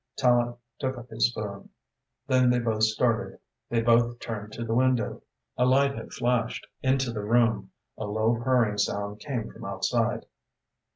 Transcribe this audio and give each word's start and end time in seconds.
Tallente 0.19 0.57
took 0.79 0.97
up 0.97 1.11
his 1.11 1.29
spoon. 1.29 1.69
Then 2.25 2.49
they 2.49 2.57
both 2.57 2.81
started, 2.81 3.37
they 3.69 3.83
both 3.83 4.17
turned 4.17 4.51
to 4.53 4.65
the 4.65 4.73
window. 4.73 5.21
A 5.57 5.65
light 5.67 5.93
had 5.93 6.11
flashed 6.11 6.65
into 6.81 7.11
the 7.11 7.23
room, 7.23 7.69
a 7.99 8.05
low, 8.05 8.35
purring 8.43 8.79
sound 8.79 9.19
came 9.19 9.51
from 9.51 9.63
outside. 9.63 10.25